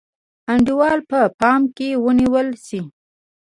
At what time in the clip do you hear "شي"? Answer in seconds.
2.65-2.79